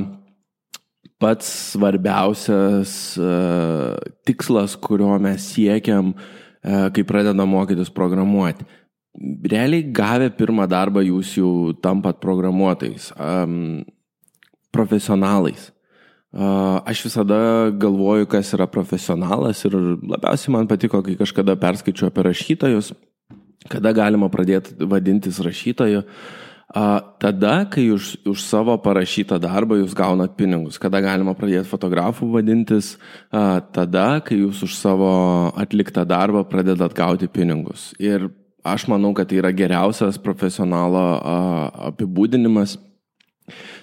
[1.22, 3.94] pats svarbiausias uh,
[4.26, 8.66] tikslas, kurio mes siekiam, uh, kai pradedam mokytis programuoti
[9.44, 13.84] realiai gavę pirmą darbą jūs jau tampat programuotojais, um,
[14.72, 15.70] profesionalais.
[16.30, 22.22] Uh, aš visada galvoju, kas yra profesionalas ir labiausiai man patiko, kai kažkada perskaičiu apie
[22.28, 22.92] rašytojus,
[23.70, 26.04] kada galima pradėti vadintis rašytoju.
[26.04, 26.49] Uh,
[27.18, 32.94] tada, kai už, už savo parašytą darbą jūs gaunat pinigus, kada galima pradėti fotografų vadintis,
[33.74, 35.10] tada, kai jūs už savo
[35.58, 37.90] atliktą darbą pradedat gauti pinigus.
[37.98, 38.30] Ir
[38.62, 41.02] aš manau, kad tai yra geriausias profesionalo
[41.90, 42.78] apibūdinimas.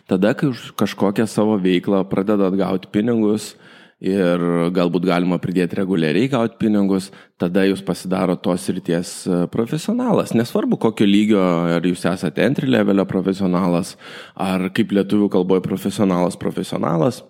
[0.07, 3.57] Tada, kai už kažkokią savo veiklą pradedat gauti pinigus
[4.03, 4.43] ir
[4.75, 7.09] galbūt galima pridėti reguliariai gauti pinigus,
[7.41, 9.13] tada jūs pasidaro tos ryties
[9.53, 10.35] profesionalas.
[10.37, 11.41] Nesvarbu, kokio lygio,
[11.77, 13.95] ar jūs esate entry levelio profesionalas,
[14.35, 17.23] ar kaip lietuvių kalboje profesionalas profesionalas.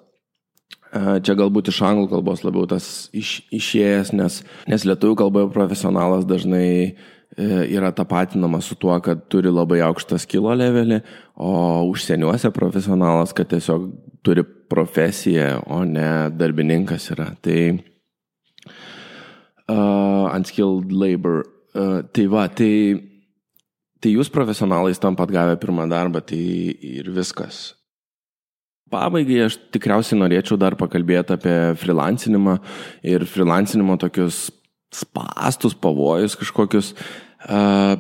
[0.87, 6.67] Čia galbūt iš anglų kalbos labiau tas iš, išėjęs, nes, nes lietuvių kalboje profesionalas dažnai
[7.37, 11.01] E, yra tapatinama su tuo, kad turi labai aukštą skilo levelį,
[11.35, 11.51] o
[11.91, 13.91] užsieniuose profesionalas, kad tiesiog
[14.27, 17.29] turi profesiją, o ne darbininkas yra.
[17.41, 17.61] Tai
[19.71, 21.45] uh, unskilled labor.
[21.77, 22.97] Uh, tai va, tai,
[24.01, 26.41] tai jūs profesionalais tampat gavę pirmą darbą, tai
[26.97, 27.71] ir viskas.
[28.91, 32.55] Pabaigai aš tikriausiai norėčiau dar pakalbėti apie freelancinimą
[33.07, 34.47] ir freelancinimo tokius
[34.95, 36.93] spastus, pavojus kažkokius.
[37.47, 37.99] Uh,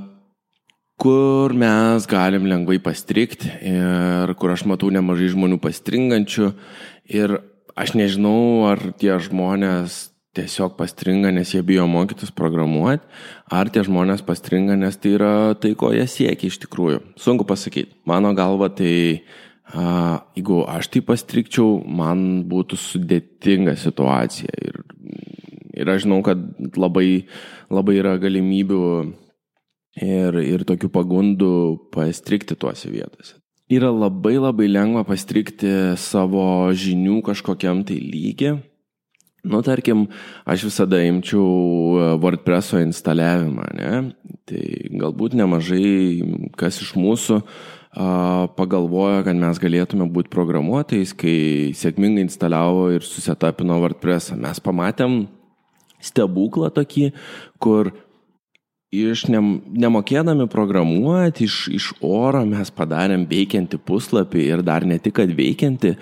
[0.97, 6.51] kur mes galim lengvai pastrikti ir kur aš matau nemažai žmonių pastringančių
[7.13, 7.37] ir
[7.77, 10.07] aš nežinau, ar tie žmonės
[10.37, 13.05] tiesiog pastringa, nes jie bijo mokytis programuoti,
[13.53, 17.01] ar tie žmonės pastringa, nes tai yra tai, ko jie siekia iš tikrųjų.
[17.21, 17.97] Sunku pasakyti.
[18.09, 19.23] Mano galva tai,
[19.73, 24.53] a, jeigu aš tai pastrikčiau, man būtų sudėtinga situacija.
[24.61, 24.81] Ir,
[25.77, 26.43] ir aš žinau, kad
[26.77, 27.25] labai,
[27.73, 28.83] labai yra galimybių
[30.03, 31.51] ir, ir tokių pagundų
[31.93, 33.37] pastrikti tuose vietose.
[33.67, 38.61] Yra labai labai lengva pastrikti savo žinių kažkokiam tai lygiai.
[39.47, 40.07] Nu, tarkim,
[40.47, 43.91] aš visada imčiau e, WordPress'o instaliavimą, ne?
[44.47, 44.63] Tai
[45.03, 46.23] galbūt nemažai
[46.59, 47.45] kas iš mūsų a,
[48.57, 51.37] pagalvojo, kad mes galėtume būti programuotojais, kai
[51.77, 54.39] sėkmingai instaliavo ir susetapino WordPress'ą.
[54.41, 55.21] Mes pamatėm
[56.03, 57.11] stebuklą tokį,
[57.63, 57.93] kur
[58.93, 59.41] iš ne,
[59.83, 65.93] nemokėdami programuoti, iš, iš oro mes padarėm veikiantį puslapį ir dar ne tik, kad veikiantį,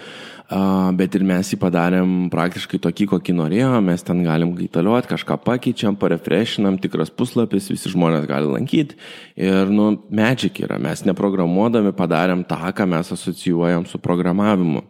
[0.99, 5.97] bet ir mes jį padarėm praktiškai tokį, kokį norėjom, mes ten galim gaitaliuoti, kažką pakeičiam,
[5.97, 8.99] parefreshinam, tikras puslapis, visi žmonės gali lankyti
[9.33, 14.85] ir, nu, magic yra, mes neprogramuodami padarėm tą, ką mes asocijuojam su programavimu.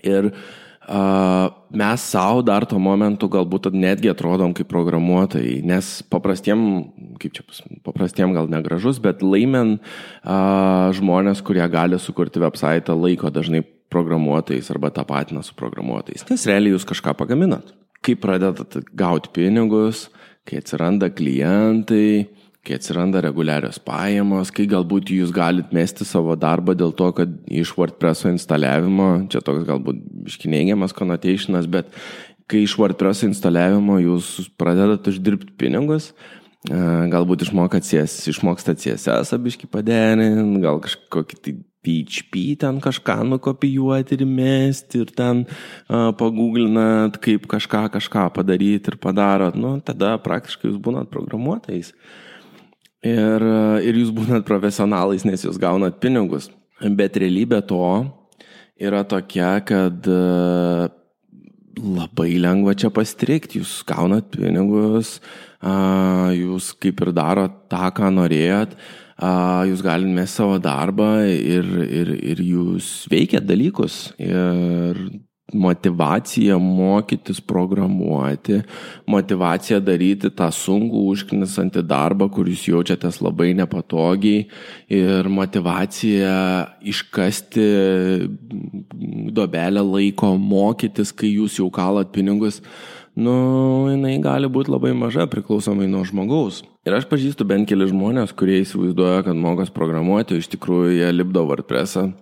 [0.00, 0.42] Ir uh,
[0.90, 6.64] mes savo dar tuo momentu galbūt netgi atrodom kaip programuotojai, nes paprastiem,
[7.22, 7.44] kaip čia
[7.86, 9.76] paprastiem gal negražus, bet laimen
[10.98, 16.88] žmonės, kurie gali sukurti website, laiko dažnai programuotojais arba tapatina su programuotojais, nes realiai jūs
[16.88, 17.70] kažką pagaminat.
[18.02, 20.08] Kai pradedat gauti pinigus,
[20.48, 22.30] kai atsiranda klientai,
[22.66, 27.72] kai atsiranda reguliarios pajamos, kai galbūt jūs galite mesti savo darbą dėl to, kad iš
[27.76, 31.88] WordPress instaliavimo, čia toks galbūt iškinėgiamas connotationas, bet
[32.50, 36.10] kai iš WordPress instaliavimo jūs pradedat uždirbti pinigus,
[36.68, 44.26] galbūt išmokat CSS, išmokstat CSS abiški paderinti, gal kažkokį tai PHP ten kažką nukopijuoti ir
[44.28, 50.76] mesti ir ten uh, paguglinat, kaip kažką kažką padaryti ir padarot, nu, tada praktiškai jūs
[50.84, 51.94] būnat programuotojais.
[51.94, 52.26] Uh,
[53.06, 53.44] ir,
[53.84, 56.50] ir jūs būnat profesionalais, nes jūs gaunat pinigus.
[56.80, 57.84] Bet realybė to
[58.80, 60.20] yra tokia, kad e,
[61.80, 65.18] labai lengva čia pastrikti, jūs gaunat pinigus,
[65.60, 68.76] jūs kaip ir darot tą, ką norėjot,
[69.68, 74.06] jūs galite mesti savo darbą ir, ir, ir jūs veikiat dalykus.
[74.16, 75.04] Ir
[75.52, 78.60] motivacija mokytis programuoti,
[79.10, 84.46] motivacija daryti tą sunkų užknisantį darbą, kur jūs jaučiatės labai nepatogiai
[84.92, 86.36] ir motivacija
[86.80, 87.66] iškasti
[89.34, 92.62] dobelę laiko mokytis, kai jūs jau kalat pinigus.
[93.20, 93.32] nu,
[93.90, 96.62] jinai gali būti labai maža priklausomai nuo žmogaus.
[96.86, 101.42] Ir aš pažįstu bent keli žmonės, kurie įsivaizduoja, kad mokas programuoti, iš tikrųjų jie lipdo
[101.44, 102.12] WordPressą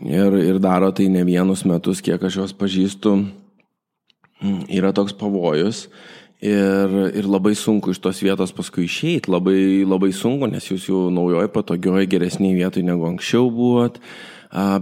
[0.00, 3.16] ir, ir daro tai ne vienus metus, kiek aš juos pažįstu.
[4.42, 5.86] Mm, yra toks pavojus
[6.42, 11.06] ir, ir labai sunku iš tos vietos paskui išeiti, labai, labai sunku, nes jūs jau
[11.14, 14.00] naujoje, patogioje, geresnėje vietoje negu anksčiau buvot.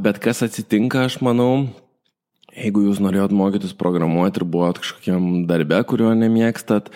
[0.02, 1.68] Bet kas atsitinka, aš manau,
[2.56, 6.90] jeigu jūs norėjot mokytis programuoti ir buvot kažkokiam darbe, kurio nemėgstat,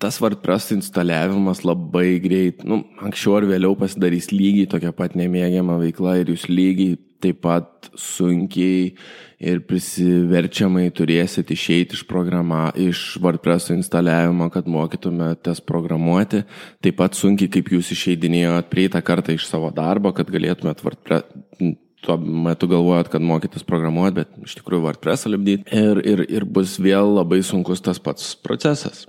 [0.00, 6.16] tas WordPress instaliavimas labai greit, nu, anksčiau ar vėliau pasidarys lygiai tokia pat nemėgiama veikla
[6.22, 8.94] ir jūs lygiai taip pat sunkiai
[9.40, 16.42] ir prisiverčiamai turėsit išeiti iš, programa, iš WordPress instaliavimo, kad mokytumėtės programuoti.
[16.84, 22.16] Taip pat sunkiai, kaip jūs išeidinėjot prieitą kartą iš savo darbo, kad galėtumėt WordPress tuo
[22.16, 25.68] metu galvojat, kad mokytis programuoti, bet iš tikrųjų WordPress'ą lipdyti.
[25.76, 29.04] Ir, ir, ir bus vėl labai sunkus tas pats procesas.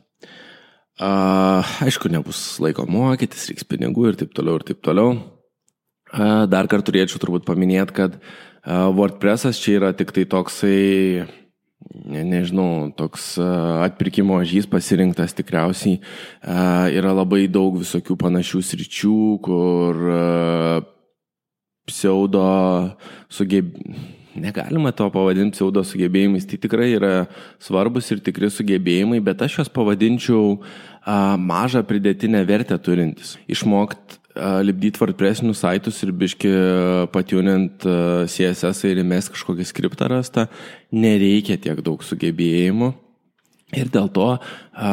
[1.01, 5.15] Uh, aišku, nebus laiko mokytis, reiks pinigų ir taip toliau, ir taip toliau.
[6.13, 11.25] Uh, dar kartą turėčiau turbūt paminėti, kad uh, WordPress'as čia yra tik tai toksai,
[12.05, 16.03] ne, nežinau, toks uh, atpirkimo žys pasirinktas tikriausiai.
[16.45, 20.87] Uh, yra labai daug visokių panašių sričių, kur uh,
[21.89, 22.45] pseudo
[23.33, 24.20] sugebėjimai.
[24.35, 27.25] Negalima to pavadinti pseudo sugebėjimais, tai tikrai yra
[27.59, 33.35] svarbus ir tikri sugebėjimai, bet aš juos pavadinčiau a, mažą pridėtinę vertę turintis.
[33.51, 34.21] Išmokti
[34.63, 36.51] lipdyti WordPress'inius saitus ir biški
[37.11, 37.83] patjunint
[38.31, 40.47] CSS ir įmes kažkokį skriptą rastą,
[40.91, 42.93] nereikia tiek daug sugebėjimų.
[43.75, 44.91] Ir dėl to a,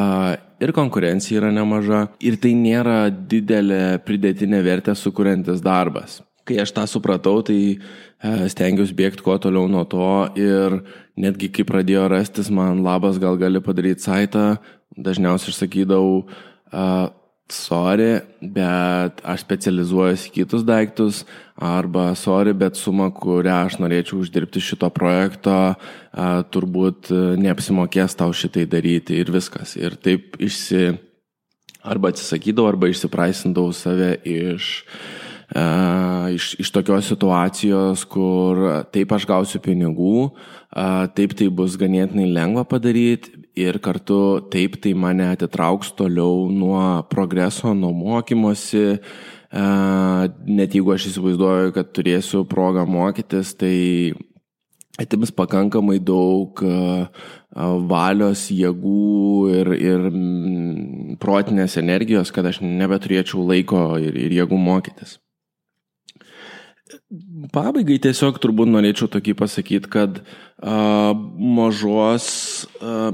[0.62, 6.86] ir konkurencija yra nemaža, ir tai nėra didelė pridėtinė vertę sukuriantis darbas kai aš tą
[6.88, 7.76] supratau, tai
[8.22, 10.80] stengiausi bėgti kuo toliau nuo to ir
[11.18, 14.58] netgi kai pradėjo rastis man labas, gal gali padaryti saitą,
[14.98, 16.24] dažniausiai aš sakydavau,
[16.72, 17.10] uh,
[17.48, 21.22] sorry, bet aš specializuojuosi kitus daiktus,
[21.54, 28.66] arba sorry, bet suma, kurią aš norėčiau uždirbti šito projekto, uh, turbūt neapsimokės tau šitai
[28.66, 29.78] daryti ir viskas.
[29.78, 31.04] Ir taip išsi...
[31.88, 39.60] Arba atsisakydavau, arba išsipraisindavau save iš uh, iš, iš tokios situacijos, kur taip aš gausiu
[39.64, 40.30] pinigų,
[41.16, 47.72] taip tai bus ganėtinai lengva padaryti ir kartu taip tai mane atitrauks toliau nuo progreso,
[47.74, 48.98] nuo mokymosi.
[49.48, 54.12] Net jeigu aš įsivaizduoju, kad turėsiu progą mokytis, tai
[55.00, 56.60] atims pakankamai daug
[57.88, 59.14] valios, jėgų
[59.54, 60.04] ir, ir
[61.22, 65.16] protinės energijos, kad aš nebeturėčiau laiko ir, ir jėgų mokytis.
[67.54, 70.18] Pabaigai tiesiog turbūt norėčiau tokį pasakyti, kad
[70.60, 71.14] a,
[71.56, 72.28] mažos,
[72.84, 73.12] a,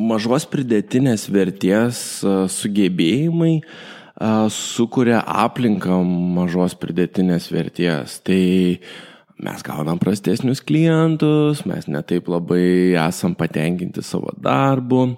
[0.00, 5.98] mažos pridėtinės vertės a, sugebėjimai a, sukuria aplinką
[6.38, 8.16] mažos pridėtinės vertės.
[8.24, 8.40] Tai
[9.44, 15.10] mes gaunam prastesnius klientus, mes netaip labai esam patenkinti savo darbu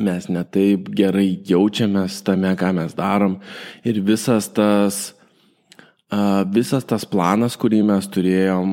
[0.00, 3.40] mes netaip gerai jaučiamės tame, ką mes darom
[3.84, 5.00] ir visas tas
[6.50, 8.70] Visas tas planas, kurį mes turėjom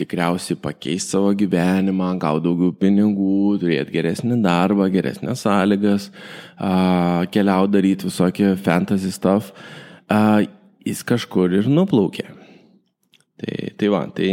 [0.00, 6.08] tikriausiai pakeisti savo gyvenimą, gauti daugiau pinigų, turėti geresnį darbą, geresnės sąlygas,
[7.36, 9.52] keliauti daryti visokie fantasy stuff,
[10.86, 12.30] jis kažkur ir nuplaukė.
[13.40, 14.30] Tai, tai va, tai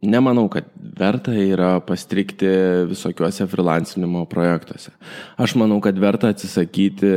[0.00, 2.48] nemanau, kad verta yra pastrikti
[2.88, 4.96] visokiuose freelancinimo projektuose.
[5.40, 7.12] Aš manau, kad verta atsisakyti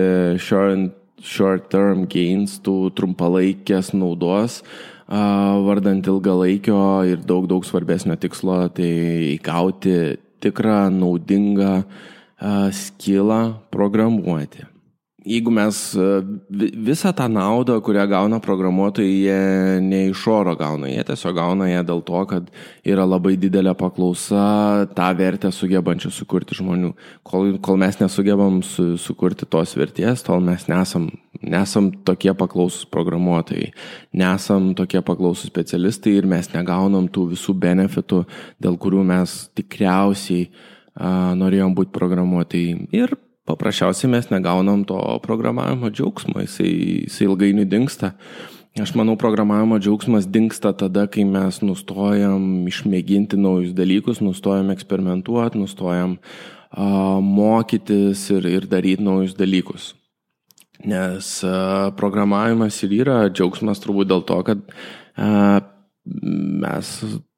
[1.24, 4.62] short short-term gains, tų trumpalaikės naudos,
[5.08, 8.92] vardant ilgalaikio ir daug, daug svarbesnio tikslo, tai
[9.38, 11.84] įgauti tikrą naudingą
[12.76, 14.73] skilą programuoti
[15.26, 16.08] jeigu mes e,
[16.76, 19.40] visą tą naudą, kurią gauna programuotojai, jie
[19.82, 22.50] ne iš oro gauna, jie tiesiog gauna ją dėl to, kad
[22.88, 26.94] yra labai didelė paklausa tą vertę sugebančių sukurti žmonių.
[27.28, 31.10] Kol, kol mes nesugebam su, sukurti tos vertės, tol mes nesam,
[31.42, 33.72] nesam tokie paklausus programuotojai,
[34.20, 38.24] nesam tokie paklausus specialistai ir mes negaunam tų visų benefitų,
[38.64, 42.90] dėl kurių mes tikriausiai uh, norėjom būti programuotojai.
[42.96, 43.16] Ir
[43.50, 46.74] paprasčiausiai mes negaunam to programavimo džiaugsmo, jisai,
[47.06, 48.14] jisai ilgainiui dinksta.
[48.82, 56.16] Aš manau, programavimo džiaugsmas dinksta tada, kai mes nustojam išmėginti naujus dalykus, nustojam eksperimentuoti, nustojam
[56.18, 59.92] uh, mokytis ir, ir daryti naujus dalykus.
[60.90, 65.60] Nes uh, programavimas ir yra džiaugsmas turbūt dėl to, kad uh,
[66.66, 66.96] mes,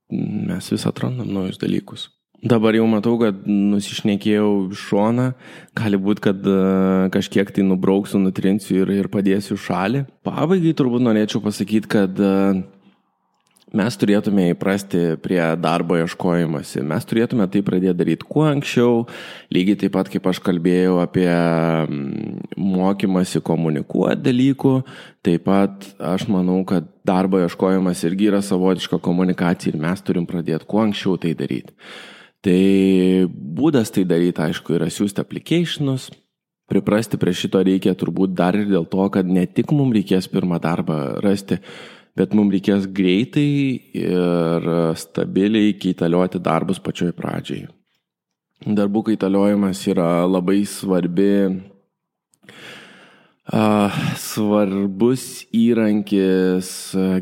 [0.08, 2.08] mes vis atrandam naujus dalykus.
[2.46, 5.32] Dabar jau matau, kad nusišnekėjau iš šoną,
[5.74, 10.04] gali būti, kad uh, kažkiek tai nubrauksiu, nutrinsiu ir, ir padėsiu šalį.
[10.28, 12.62] Pabaigai turbūt norėčiau pasakyti, kad uh,
[13.74, 16.86] mes turėtume įprasti prie darbo ieškojimasi.
[16.86, 19.04] Mes turėtume tai pradėti daryti kuo anksčiau,
[19.50, 24.80] lygiai taip pat kaip aš kalbėjau apie mm, mokymasi komunikuoti dalykų,
[25.26, 30.70] taip pat aš manau, kad darbo ieškojimas irgi yra savotiška komunikacija ir mes turim pradėti
[30.70, 31.74] kuo anksčiau tai daryti.
[32.46, 33.26] Tai
[33.58, 36.12] būdas tai daryti, aišku, yra siūsti applicationus.
[36.70, 40.60] Priprasti prie šito reikia turbūt dar ir dėl to, kad ne tik mums reikės pirmą
[40.62, 41.60] darbą rasti,
[42.18, 43.50] bet mums reikės greitai
[44.02, 47.66] ir stabiliai keitalioti darbus pačioj pradžiai.
[48.66, 51.34] Darbų kaitaliojimas yra labai svarbi,
[53.46, 56.70] svarbus įrankis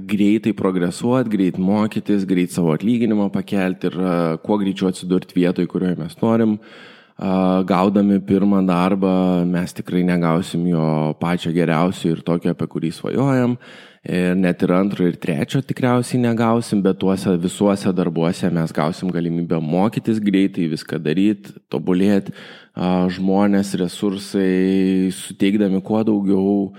[0.08, 4.00] greitai progresuoti, greit mokytis, greit savo atlyginimą pakelti ir
[4.46, 6.56] kuo greičiau atsidurti vietoje, kurioje mes norim.
[6.56, 13.58] Uh, gaudami pirmą darbą mes tikrai negausim jo pačio geriausio ir tokio, apie kurį svajojam.
[14.04, 19.62] Ir net ir antro ir trečio tikriausiai negausim, bet tuose visuose darbuose mes gausim galimybę
[19.64, 22.34] mokytis greitai, viską daryti, tobulėti,
[22.76, 26.74] žmonės, resursai, suteikdami kuo daugiau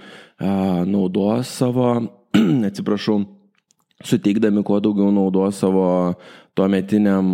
[0.85, 1.95] naudos savo,
[2.68, 3.22] atsiprašau,
[4.05, 5.87] suteikdami kuo daugiau naudos savo
[6.55, 7.26] tuometiniam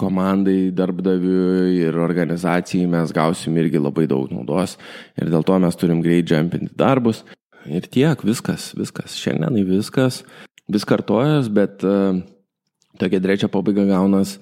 [0.00, 4.78] komandai, darbdaviui ir organizacijai mes gausim irgi labai daug naudos
[5.20, 7.22] ir dėl to mes turim greit jumpinti darbus.
[7.68, 9.14] Ir tiek, viskas, viskas.
[9.22, 10.22] Šiandienai viskas.
[10.72, 12.16] Vis kartojas, bet uh,
[12.98, 14.38] tokia trečia pabaiga gaunas.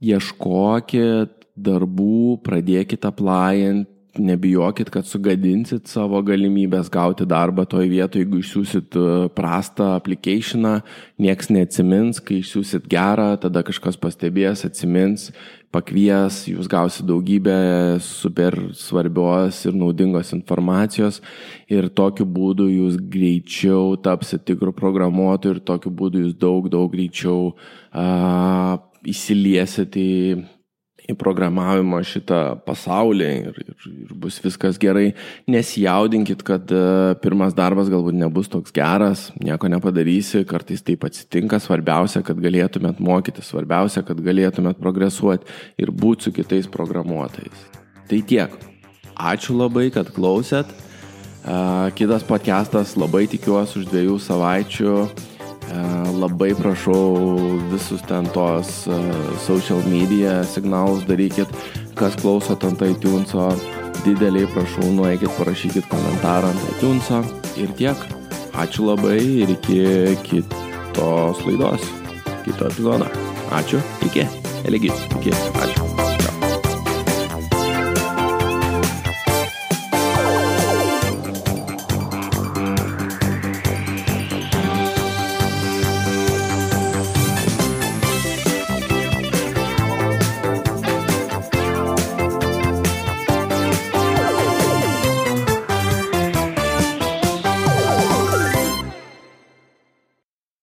[0.00, 8.96] Ieškokit darbų, pradėkit aplayant, nebijokit, kad sugadinsit savo galimybės gauti darbą toje vietoje, jeigu išsiųsit
[8.98, 9.06] e,
[9.36, 10.80] prastą applicationą,
[11.22, 15.30] nieks neatsimins, kai išsiųsit gerą, tada kažkas pastebės, atsimins
[15.70, 17.56] pakvies, jūs gausite daugybę
[18.02, 21.20] super svarbios ir naudingos informacijos
[21.70, 27.52] ir tokiu būdu jūs greičiau tapsite tikrų programuotojų ir tokiu būdu jūs daug, daug greičiau
[27.52, 30.10] uh, įsiliesit į
[31.10, 35.10] į programavimo šitą pasaulį ir, ir, ir bus viskas gerai.
[35.50, 42.24] Nesijaudinkit, kad uh, pirmas darbas galbūt nebus toks geras, nieko nepadarysi, kartais taip atsitinka, svarbiausia,
[42.26, 45.48] kad galėtumėt mokyti, svarbiausia, kad galėtumėt progresuoti
[45.80, 47.66] ir būti su kitais programuotojais.
[48.10, 48.54] Tai tiek.
[49.20, 50.70] Ačiū labai, kad klausėt.
[51.40, 55.29] Uh, kitas podcastas labai tikiuosi už dviejų savaičių E,
[56.20, 57.16] labai prašau
[57.70, 58.98] visus ten tos e,
[59.46, 61.48] social media signalus darykit,
[61.94, 63.50] kas klausot ant iTunes'o,
[64.04, 67.22] dideliai prašau, nueikit, parašykit komentarą ant iTunes'o
[67.60, 68.08] ir tiek.
[68.60, 69.80] Ačiū labai ir iki
[70.26, 71.86] kitos laidos,
[72.44, 73.08] kito epizodo.
[73.54, 74.26] Ačiū, iki,
[74.66, 75.89] eligi, iki, ačiū.